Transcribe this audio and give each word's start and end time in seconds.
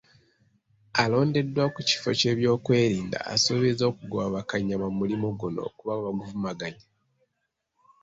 Alondeddwa 1.03 1.63
ku 1.73 1.79
kifo 1.89 2.09
ky’ebyokwerinda, 2.19 3.17
asuubizza 3.33 3.83
okugoba 3.91 4.27
bakanyama 4.35 4.87
mu 4.89 4.95
mulimu 5.01 5.27
guno 5.39 5.61
kuba 5.77 5.93
baguvumaganya. 6.03 6.85